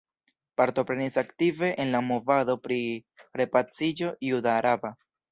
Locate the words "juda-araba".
4.29-4.91